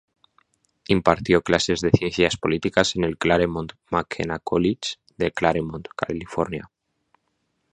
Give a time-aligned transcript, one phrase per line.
[0.87, 6.71] Impartió clases de Ciencias Políticas en el Claremont McKenna Collage de Claremont, California.